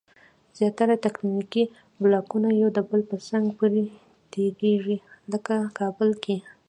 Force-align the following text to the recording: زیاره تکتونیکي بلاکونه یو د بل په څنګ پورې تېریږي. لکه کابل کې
زیاره 0.57 0.95
تکتونیکي 1.05 1.63
بلاکونه 2.01 2.49
یو 2.61 2.69
د 2.77 2.79
بل 2.89 3.01
په 3.09 3.17
څنګ 3.27 3.45
پورې 3.57 3.83
تېریږي. 4.31 4.97
لکه 5.31 5.55
کابل 5.79 6.09
کې 6.23 6.35